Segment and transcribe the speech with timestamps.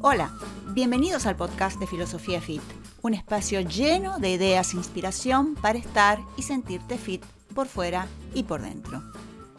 [0.00, 0.32] Hola,
[0.74, 2.62] bienvenidos al podcast de Filosofía Fit,
[3.02, 8.44] un espacio lleno de ideas e inspiración para estar y sentirte fit por fuera y
[8.44, 9.02] por dentro.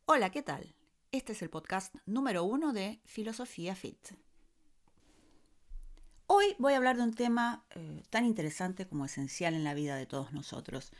[0.04, 0.76] Hola, ¿qué tal?
[1.10, 4.12] Este es el podcast número uno de Filosofía Fit.
[6.34, 9.96] Hoy voy a hablar de un tema eh, tan interesante como esencial en la vida
[9.96, 10.90] de todos nosotros.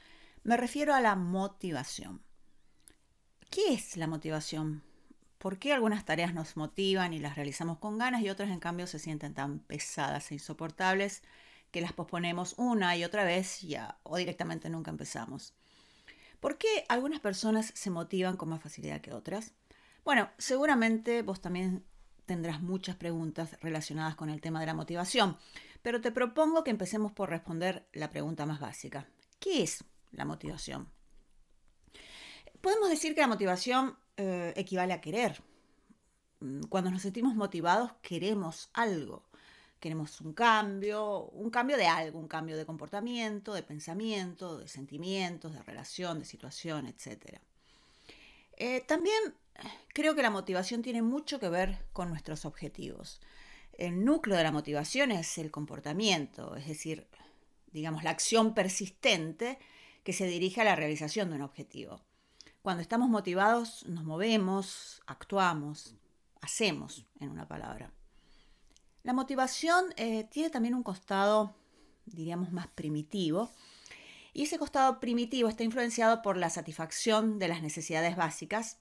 [0.45, 2.21] Me refiero a la motivación.
[3.49, 4.83] ¿Qué es la motivación?
[5.39, 8.87] ¿Por qué algunas tareas nos motivan y las realizamos con ganas y otras en cambio
[8.87, 11.23] se sienten tan pesadas e insoportables
[11.71, 15.55] que las posponemos una y otra vez ya, o directamente nunca empezamos?
[16.41, 19.55] ¿Por qué algunas personas se motivan con más facilidad que otras?
[20.05, 21.87] Bueno, seguramente vos también
[22.27, 25.37] tendrás muchas preguntas relacionadas con el tema de la motivación,
[25.83, 29.07] pero te propongo que empecemos por responder la pregunta más básica.
[29.39, 30.89] ¿Qué es la motivación?
[32.61, 35.43] Podemos decir que la motivación eh, equivale a querer.
[36.69, 39.29] Cuando nos sentimos motivados queremos algo.
[39.81, 45.53] Queremos un cambio, un cambio de algo, un cambio de comportamiento, de pensamiento, de sentimientos,
[45.53, 47.41] de relación, de situación, etc.
[48.57, 49.35] Eh, también
[49.93, 53.21] creo que la motivación tiene mucho que ver con nuestros objetivos.
[53.73, 57.09] El núcleo de la motivación es el comportamiento, es decir,
[57.73, 59.59] digamos, la acción persistente
[60.05, 62.03] que se dirige a la realización de un objetivo.
[62.63, 65.97] Cuando estamos motivados nos movemos, actuamos,
[66.41, 67.93] hacemos, en una palabra.
[69.03, 71.57] La motivación eh, tiene también un costado,
[72.05, 73.51] diríamos, más primitivo,
[74.33, 78.79] y ese costado primitivo está influenciado por la satisfacción de las necesidades básicas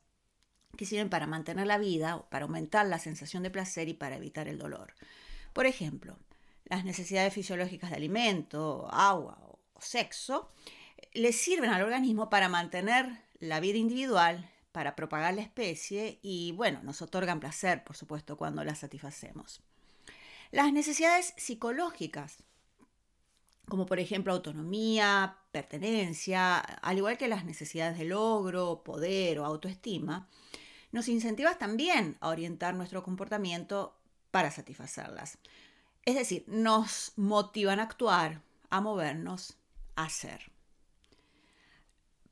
[0.77, 4.47] que sirven para mantener la vida, para aumentar la sensación de placer y para evitar
[4.47, 4.93] el dolor.
[5.53, 6.17] Por ejemplo,
[6.65, 10.51] las necesidades fisiológicas de alimento, agua o sexo
[11.13, 16.81] le sirven al organismo para mantener la vida individual, para propagar la especie y, bueno,
[16.83, 19.61] nos otorgan placer, por supuesto, cuando las satisfacemos.
[20.51, 22.43] Las necesidades psicológicas,
[23.67, 30.27] como por ejemplo autonomía, pertenencia, al igual que las necesidades de logro, poder o autoestima,
[30.91, 33.97] nos incentivas también a orientar nuestro comportamiento
[34.31, 35.37] para satisfacerlas.
[36.05, 39.57] Es decir, nos motivan a actuar, a movernos,
[39.95, 40.51] a hacer.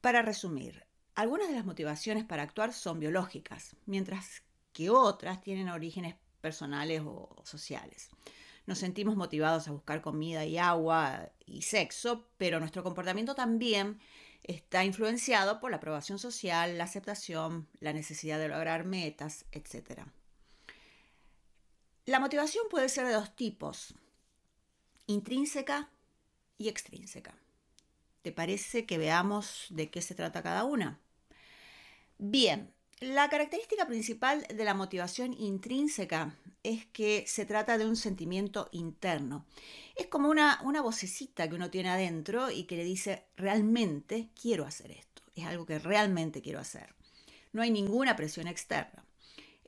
[0.02, 6.16] Para resumir, algunas de las motivaciones para actuar son biológicas, mientras que otras tienen orígenes
[6.42, 8.09] personales o sociales.
[8.66, 14.00] Nos sentimos motivados a buscar comida y agua y sexo, pero nuestro comportamiento también
[14.44, 20.03] está influenciado por la aprobación social, la aceptación, la necesidad de lograr metas, etc.
[22.05, 23.94] La motivación puede ser de dos tipos,
[25.05, 25.89] intrínseca
[26.57, 27.35] y extrínseca.
[28.22, 31.00] ¿Te parece que veamos de qué se trata cada una?
[32.17, 38.68] Bien, la característica principal de la motivación intrínseca es que se trata de un sentimiento
[38.72, 39.46] interno.
[39.96, 44.66] Es como una, una vocecita que uno tiene adentro y que le dice, realmente quiero
[44.66, 45.22] hacer esto.
[45.36, 46.94] Es algo que realmente quiero hacer.
[47.54, 49.06] No hay ninguna presión externa.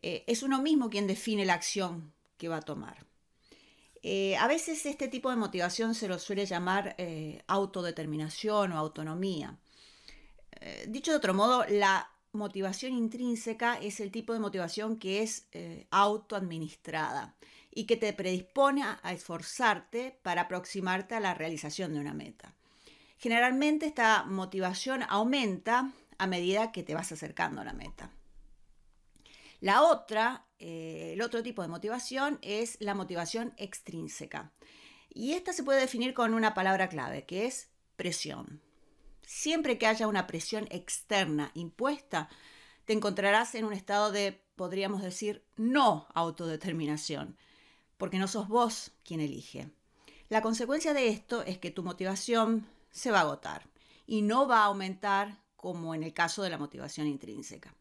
[0.01, 3.05] Eh, es uno mismo quien define la acción que va a tomar.
[4.03, 9.57] Eh, a veces este tipo de motivación se lo suele llamar eh, autodeterminación o autonomía.
[10.87, 15.87] dicho de otro modo, la motivación intrínseca es el tipo de motivación que es eh,
[15.91, 17.35] autoadministrada
[17.71, 22.53] y que te predispone a, esforzarte para aproximarte a la realización de una meta.
[23.17, 28.11] Generalmente esta motivación aumenta a medida que te vas acercando a la meta.
[29.59, 34.51] La otra, eh, el otro tipo de motivación es la motivación extrínseca.
[35.13, 38.61] Y esta se puede definir con una palabra clave, que es presión.
[39.33, 42.27] Siempre que haya una presión externa impuesta,
[42.83, 47.37] te encontrarás en un estado de, podríamos decir, no autodeterminación,
[47.97, 49.71] porque no sos vos quien elige.
[50.27, 53.69] La consecuencia de esto es que tu motivación se va a agotar
[54.05, 57.73] y no va a aumentar como en el caso de la motivación intrínseca.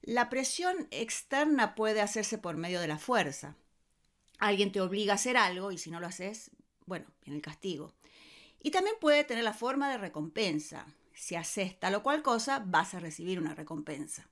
[0.00, 3.56] La presión externa puede hacerse por medio de la fuerza.
[4.38, 6.50] Alguien te obliga a hacer algo y si no lo haces,
[6.86, 7.92] bueno, viene el castigo.
[8.62, 10.86] Y también puede tener la forma de recompensa.
[11.14, 14.28] Si haces tal o cual cosa, vas a recibir una recompensa.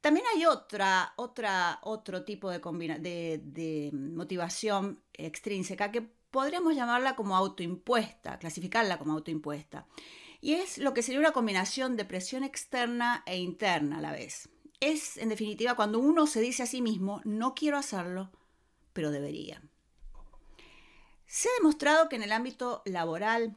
[0.00, 8.38] También hay otra, otra, otro tipo de, de motivación extrínseca que podríamos llamarla como autoimpuesta,
[8.38, 9.86] clasificarla como autoimpuesta.
[10.40, 14.48] Y es lo que sería una combinación de presión externa e interna a la vez.
[14.80, 18.30] Es, en definitiva, cuando uno se dice a sí mismo, no quiero hacerlo,
[18.92, 19.60] pero debería.
[21.30, 23.54] Se ha demostrado que en el ámbito laboral,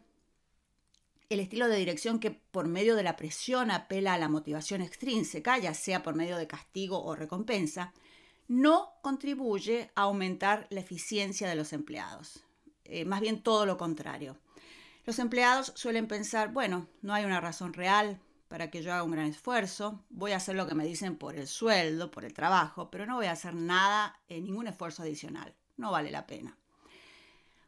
[1.29, 5.57] el estilo de dirección que por medio de la presión apela a la motivación extrínseca,
[5.57, 7.93] ya sea por medio de castigo o recompensa,
[8.49, 12.43] no contribuye a aumentar la eficiencia de los empleados.
[12.83, 14.37] Eh, más bien todo lo contrario.
[15.05, 18.19] Los empleados suelen pensar, bueno, no hay una razón real
[18.49, 21.37] para que yo haga un gran esfuerzo, voy a hacer lo que me dicen por
[21.37, 25.55] el sueldo, por el trabajo, pero no voy a hacer nada, eh, ningún esfuerzo adicional,
[25.77, 26.57] no vale la pena.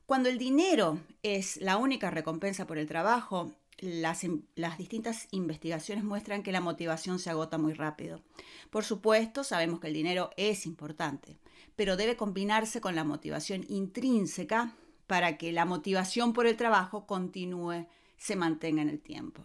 [0.06, 6.44] Cuando el dinero es la única recompensa por el trabajo, las, las, distintas investigaciones muestran
[6.44, 8.22] que la motivación se agota muy rápido.
[8.70, 11.38] Por supuesto, sabemos que el dinero es importante,
[11.76, 14.76] pero debe combinarse con la motivación intrínseca
[15.08, 19.44] para que la motivación por el trabajo continúe, se mantenga en el tiempo.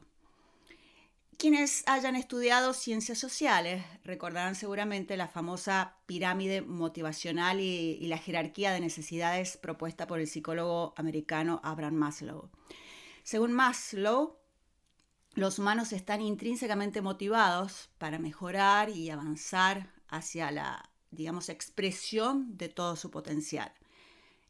[1.38, 8.80] Quienes hayan estudiado ciencias sociales recordarán seguramente la famosa pirámide motivacional y, la jerarquía de
[8.80, 12.50] necesidades propuesta por el psicólogo americano Abraham Maslow.
[13.22, 14.36] Según Maslow,
[15.34, 22.96] los humanos están intrínsecamente motivados para mejorar y avanzar hacia la, digamos, expresión de todo
[22.96, 23.72] su potencial.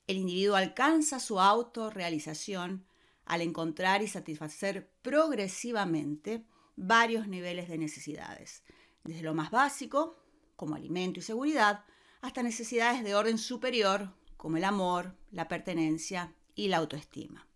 [0.06, 2.86] El individuo alcanza su autorrealización
[3.26, 6.46] al encontrar y satisfacer progresivamente
[6.78, 8.62] varios niveles de necesidades,
[9.04, 10.22] desde lo más básico,
[10.56, 11.84] como alimento y seguridad,
[12.20, 17.46] hasta necesidades de orden superior, como el amor, la pertenencia y la autoestima.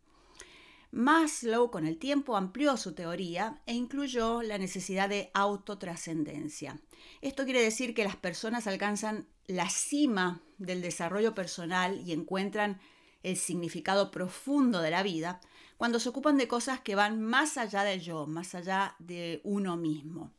[0.90, 6.80] Maslow con el tiempo amplió su teoría e incluyó la necesidad de autotrascendencia.
[7.22, 12.80] Esto quiere decir que las personas alcanzan la cima del desarrollo personal y encuentran
[13.22, 15.40] el significado profundo de la vida
[15.82, 19.76] cuando se ocupan de cosas que van más allá del yo, más allá de uno
[19.76, 20.31] mismo.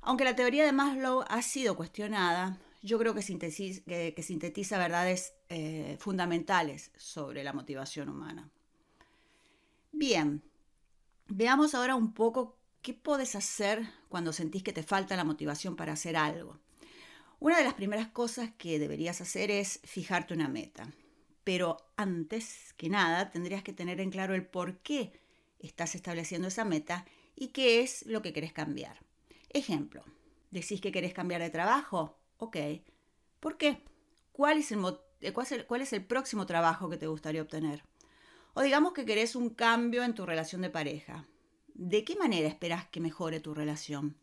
[0.00, 6.90] Aunque la teoría de Maslow ha sido cuestionada, yo creo que sintetiza, verdades eh, fundamentales
[6.96, 8.50] sobre la motivación humana.
[9.92, 10.42] Bien,
[11.28, 15.92] veamos ahora un poco qué puedes hacer cuando sentís que te falta la motivación para
[15.92, 16.58] hacer algo.
[17.38, 20.88] Una de las primeras cosas que deberías hacer es fijarte una meta.
[21.44, 25.12] Pero antes que nada tendrías que tener en claro el por qué
[25.58, 27.06] estás estableciendo esa meta
[27.36, 28.98] y qué es lo que querés cambiar.
[29.50, 30.02] Ejemplo,
[30.50, 32.18] decís que querés cambiar de trabajo.
[32.38, 32.56] Ok.
[33.40, 33.82] ¿Por qué?
[34.32, 34.84] ¿Cuál es el,
[35.20, 37.84] eh, próximo trabajo que te gustaría obtener?
[38.54, 41.26] O digamos que querés un cambio en tu relación de pareja.
[41.74, 44.16] ¿De qué manera esperas que mejore tu relación?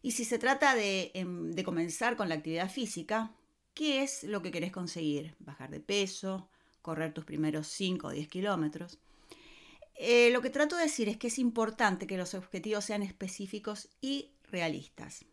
[0.00, 3.32] Y si se trata de, em, de comenzar con la actividad física,
[3.78, 5.36] ¿Qué es lo que querés conseguir?
[5.38, 6.48] Bajar de peso,
[6.82, 8.98] correr tus primeros 5 o 10 kilómetros.
[9.94, 13.88] Eh, lo que trato de decir es que es importante que los objetivos sean específicos
[14.00, 15.26] y realistas.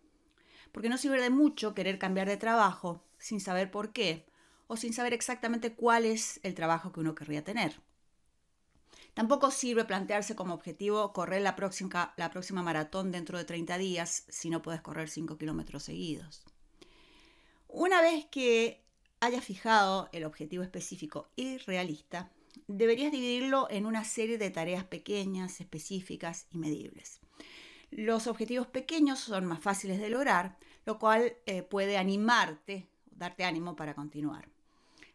[0.72, 4.28] Porque no sirve de mucho querer cambiar de trabajo sin saber por qué
[4.68, 7.82] o sin saber exactamente cuál es el trabajo que uno querría tener.
[9.16, 14.26] Tampoco sirve plantearse como objetivo correr la próxima, la próxima maratón dentro de 30 días
[14.30, 16.46] si no puedes correr 5 kilómetros seguidos.
[17.68, 18.84] Una vez que
[19.20, 22.32] hayas fijado el objetivo específico y realista,
[22.68, 27.20] deberías dividirlo en una serie de tareas pequeñas, específicas y medibles.
[27.92, 33.76] Los objetivos pequeños son más fáciles de lograr, lo cual eh, puede animarte, darte ánimo
[33.76, 34.50] para continuar.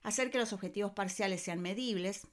[0.03, 2.27] Hacer que los objetivos parciales sean medibles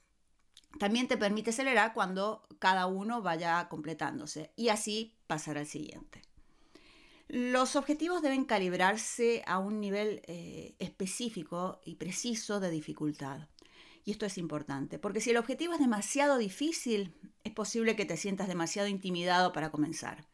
[0.78, 6.22] también te permite acelerar cuando cada uno vaya completándose y así pasar al siguiente.
[7.28, 13.48] Los objetivos deben calibrarse a un nivel eh, específico y preciso de dificultad.
[14.06, 17.12] Y esto es importante, porque si el objetivo es demasiado difícil,
[17.44, 20.24] es posible que te sientas demasiado intimidado para comenzar.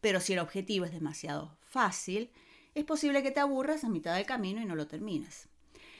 [0.00, 2.30] Pero si el objetivo es demasiado fácil,
[2.74, 5.48] es posible que te aburras a mitad del camino y no lo termines.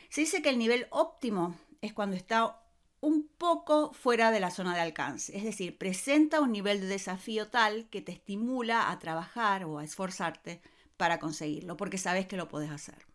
[0.08, 2.62] Se dice que el nivel óptimo es cuando está
[3.00, 7.48] un poco fuera de la zona de alcance, es decir, presenta un nivel de desafío
[7.48, 10.60] tal que te estimula a trabajar o a esforzarte
[10.96, 13.06] para conseguirlo, porque sabes que lo puedes hacer.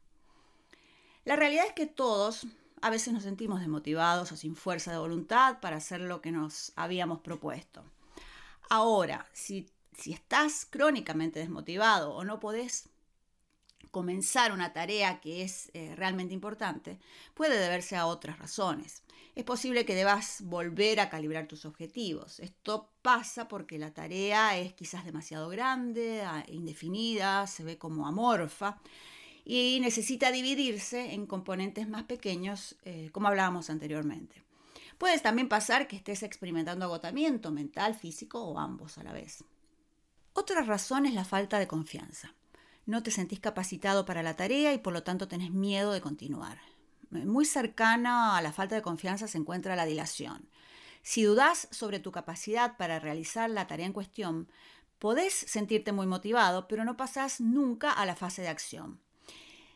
[1.26, 2.48] La realidad es que todos
[2.82, 6.74] a veces nos sentimos desmotivados o sin fuerza de voluntad para hacer lo que nos
[6.76, 7.84] habíamos propuesto.
[8.70, 12.90] Ahora, si, si estás crónicamente desmotivado o no podés
[13.94, 16.98] comenzar una tarea que es eh, realmente importante,
[17.36, 19.04] puede deberse a otras razones.
[19.36, 22.40] Es posible que debas volver a calibrar tus objetivos.
[22.40, 28.80] Esto pasa porque la tarea es quizás demasiado grande, indefinida, se ve como amorfa
[29.46, 34.42] y necesita dividirse en componentes más pequeños, eh, como hablábamos anteriormente.
[34.98, 39.44] Puedes también pasar que estés experimentando agotamiento mental, físico o ambos a la vez.
[40.34, 42.34] Otra razón es la falta de confianza
[42.86, 46.60] no te sentís capacitado para la tarea y por lo tanto tenés miedo de continuar.
[47.10, 50.50] Muy cercana a la falta de confianza se encuentra la dilación.
[51.02, 54.50] Si dudas sobre tu capacidad para realizar la tarea en cuestión,
[55.00, 59.00] podés sentirte muy motivado, pero no pasás nunca a la fase de acción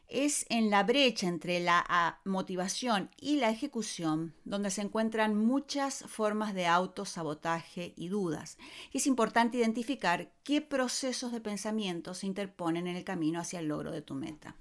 [0.07, 6.05] es en la brecha entre la ah, motivación y la ejecución donde se encuentran muchas
[6.07, 8.57] formas de autosabotaje y dudas.
[8.93, 13.91] es importante identificar qué procesos de pensamiento se interponen en el camino hacia el logro
[13.91, 14.55] de tu meta.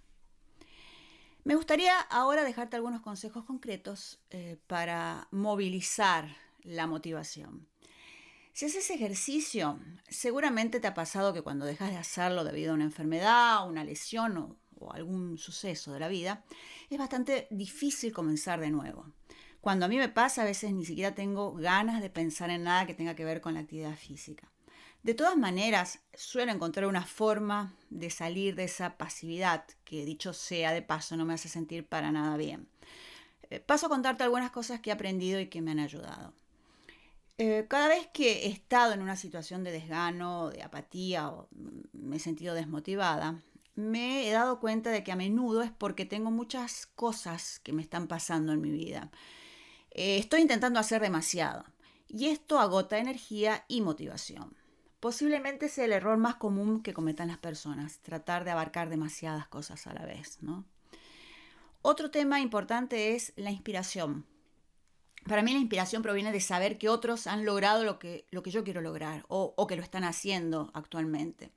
[1.45, 7.69] Me gustaría ahora dejarte algunos consejos concretos eh, para movilizar la motivación.
[8.53, 12.85] Si haces ejercicio, seguramente te ha pasado que cuando dejas de hacerlo debido a una
[12.85, 16.45] enfermedad, una lesión o o algún suceso de la vida,
[16.91, 19.07] es bastante difícil comenzar de nuevo.
[19.61, 22.87] Cuando a mí me pasa, a veces ni siquiera tengo ganas de pensar en nada
[22.87, 24.49] que tenga que ver con la actividad física.
[25.03, 30.73] De todas maneras, suelo encontrar una forma de salir de esa pasividad que, dicho sea
[30.73, 32.69] de paso, no me hace sentir para nada bien.
[33.51, 36.33] Eh, paso a contarte algunas cosas que he aprendido y que me han ayudado.
[37.39, 41.49] Eh, cada vez que he estado en una situación de desgano, de apatía o
[41.93, 43.43] me he sentido desmotivada,
[43.77, 47.83] me he dado cuenta de que a menudo es porque tengo muchas cosas que me
[47.83, 49.11] están pasando en mi vida.
[49.91, 51.65] Eh, estoy intentando hacer demasiado
[52.09, 54.57] y esto agota energía y motivación.
[54.99, 59.87] Posiblemente sea el error más común que cometan las personas, tratar de abarcar demasiadas cosas
[59.87, 60.39] a la vez.
[61.83, 64.25] Otro tema importante es la inspiración.
[65.27, 68.51] Para mí la inspiración proviene de saber que otros han logrado lo que, lo que
[68.51, 71.53] yo quiero lograr o que lo están haciendo actualmente.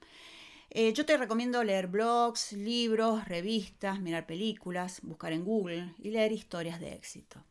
[0.71, 6.31] Eh, yo te recomiendo leer blogs, libros, revistas, mirar películas, buscar en Google y leer
[6.31, 7.43] historias de éxito.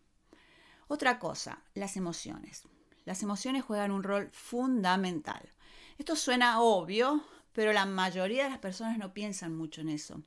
[0.87, 2.63] Otra cosa, las emociones.
[3.05, 5.51] Las emociones juegan un rol fundamental.
[5.99, 10.23] Esto suena obvio, pero la mayoría de las personas no piensan mucho en eso.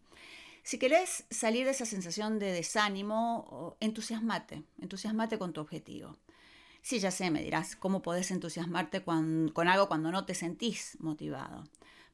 [0.64, 6.18] Si querés salir de esa sensación de desánimo, entusiasmate, entusiasmate con tu objetivo.
[6.82, 10.98] Sí, ya sé, me dirás, ¿cómo podés entusiasmarte con, con algo cuando no te sentís
[11.00, 11.64] motivado?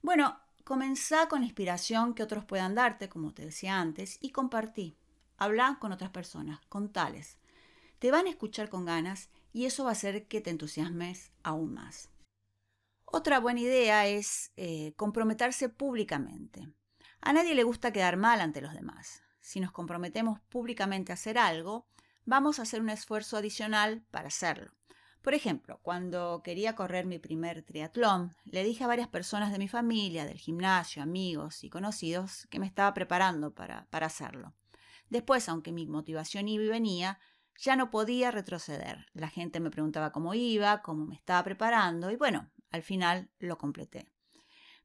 [0.01, 4.97] Bueno, Comenzá con inspiración que otros puedan darte, como te decía antes, y compartí.
[5.37, 7.37] Habla con otras personas, con tales.
[7.99, 11.73] Te van a escuchar con ganas y eso va a hacer que te entusiasmes aún
[11.73, 12.09] más.
[13.05, 16.67] Otra buena idea es eh, comprometerse públicamente.
[17.21, 19.23] A nadie le gusta quedar mal ante los demás.
[19.39, 21.87] Si nos comprometemos públicamente a hacer algo,
[22.25, 24.76] vamos a hacer un esfuerzo adicional para hacerlo.
[25.21, 29.67] Por ejemplo, cuando quería correr mi primer triatlón, le dije a varias personas de mi
[29.67, 34.53] familia, del gimnasio, amigos y conocidos que me estaba preparando para, para hacerlo.
[35.09, 37.19] Después, aunque mi motivación iba y venía,
[37.59, 39.07] ya no podía retroceder.
[39.13, 43.57] La gente me preguntaba cómo iba, cómo me estaba preparando y bueno, al final lo
[43.57, 44.11] completé.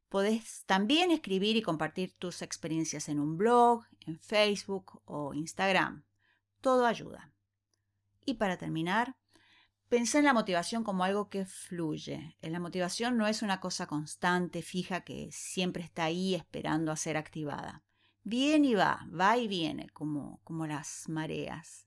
[0.08, 6.04] Podés también escribir y compartir tus experiencias en un blog, en Facebook o Instagram.
[6.60, 7.32] Todo ayuda.
[8.24, 9.16] Y para terminar,
[9.92, 12.38] Pensé en la motivación como algo que fluye.
[12.40, 17.18] La motivación no es una cosa constante, fija, que siempre está ahí esperando a ser
[17.18, 17.84] activada.
[18.22, 21.86] Viene y va, va y viene, como, como las mareas.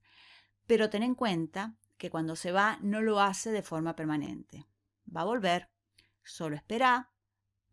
[0.68, 4.68] Pero ten en cuenta que cuando se va no lo hace de forma permanente.
[5.10, 5.72] Va a volver.
[6.24, 7.12] Solo espera,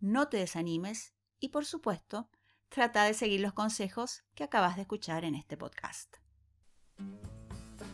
[0.00, 2.30] no te desanimes y, por supuesto,
[2.70, 6.16] trata de seguir los consejos que acabas de escuchar en este podcast.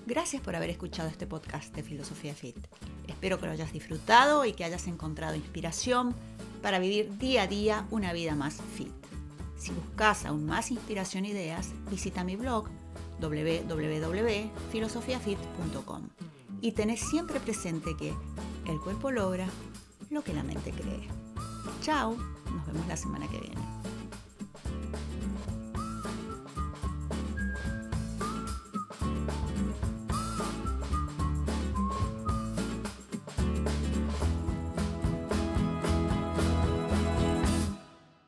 [0.09, 2.57] Gracias por haber escuchado este podcast de Filosofía Fit.
[3.07, 6.15] Espero que lo hayas disfrutado y que hayas encontrado inspiración
[6.63, 8.89] para vivir día a día una vida más fit.
[9.59, 12.71] Si buscas aún más inspiración e ideas, visita mi blog
[13.21, 16.09] www.filosofiafit.com
[16.63, 18.15] y tenés siempre presente que
[18.67, 19.47] el cuerpo logra
[20.09, 21.07] lo que la mente cree.
[21.83, 22.17] Chao,
[22.51, 23.61] nos vemos la semana que viene.